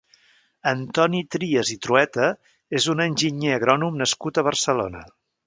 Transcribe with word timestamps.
Antoni 0.69 1.19
Trias 1.35 1.71
i 1.75 1.77
Trueta 1.87 2.31
és 2.81 2.89
un 2.95 3.05
enginyer 3.07 3.53
agrònom 3.59 4.01
nascut 4.03 4.41
a 4.43 4.47
Barcelona. 4.51 5.07